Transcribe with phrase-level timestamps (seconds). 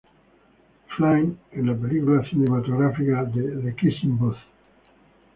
[0.95, 4.35] Flynn en la película cinematográfica de "The Kissing Booth".